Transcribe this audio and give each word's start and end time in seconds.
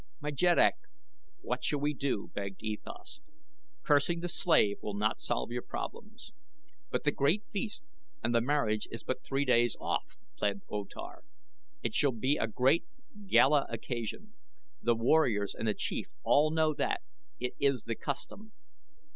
"My 0.19 0.31
jeddak, 0.31 0.77
what 1.41 1.63
shall 1.63 1.77
we 1.79 1.93
do?" 1.93 2.31
begged 2.33 2.63
E 2.63 2.75
Thas. 2.75 3.21
"Cursing 3.83 4.21
the 4.21 4.29
slave 4.29 4.77
will 4.81 4.95
not 4.95 5.19
solve 5.19 5.51
your 5.51 5.61
problems." 5.61 6.31
"But 6.89 7.03
the 7.03 7.11
great 7.11 7.43
feast 7.51 7.83
and 8.23 8.33
the 8.33 8.41
marriage 8.41 8.87
is 8.89 9.03
but 9.03 9.23
three 9.23 9.45
days 9.45 9.77
off," 9.79 10.17
pleaded 10.35 10.63
O 10.69 10.85
Tar. 10.85 11.23
"It 11.83 11.93
shall 11.93 12.13
be 12.13 12.35
a 12.37 12.47
great 12.47 12.83
gala 13.27 13.67
occasion. 13.69 14.33
The 14.81 14.95
warriors 14.95 15.53
and 15.53 15.67
the 15.67 15.75
chiefs 15.75 16.09
all 16.23 16.49
know 16.49 16.73
that 16.73 17.01
it 17.39 17.53
is 17.59 17.83
the 17.83 17.93
custom. 17.95 18.53